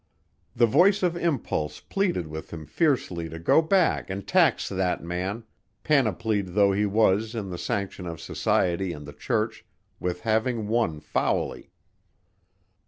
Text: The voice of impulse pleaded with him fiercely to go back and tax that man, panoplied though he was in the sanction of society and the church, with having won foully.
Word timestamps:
The 0.55 0.65
voice 0.65 1.03
of 1.03 1.15
impulse 1.15 1.79
pleaded 1.79 2.25
with 2.25 2.49
him 2.51 2.65
fiercely 2.65 3.29
to 3.29 3.37
go 3.37 3.61
back 3.61 4.09
and 4.09 4.27
tax 4.27 4.67
that 4.67 5.03
man, 5.03 5.43
panoplied 5.83 6.55
though 6.55 6.71
he 6.71 6.87
was 6.87 7.35
in 7.35 7.51
the 7.51 7.57
sanction 7.59 8.07
of 8.07 8.19
society 8.19 8.93
and 8.93 9.05
the 9.05 9.13
church, 9.13 9.63
with 9.99 10.21
having 10.21 10.67
won 10.67 11.01
foully. 11.01 11.69